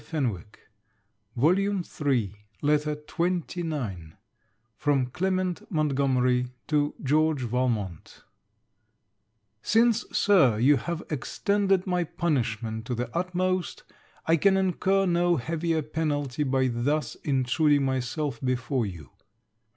GEORGE 0.09 0.49
VALMONT 1.35 1.87
LETTER 2.63 2.95
XXIX 2.95 4.13
FROM 4.75 5.05
CLEMENT 5.05 5.71
MONTGOMERY 5.71 6.47
TO 6.65 6.95
GEORGE 7.03 7.43
VALMONT 7.43 8.23
Since, 9.61 10.05
Sir, 10.11 10.57
you 10.57 10.77
have 10.77 11.03
extended 11.11 11.85
my 11.85 12.03
punishment 12.05 12.85
to 12.85 12.95
the 12.95 13.15
utmost, 13.15 13.83
I 14.25 14.37
can 14.37 14.57
incur 14.57 15.05
no 15.05 15.35
heavier 15.35 15.83
penalty 15.83 16.41
by 16.41 16.67
thus 16.67 17.13
intruding 17.23 17.85
myself 17.85 18.41
before 18.43 18.87
you. 18.87 19.11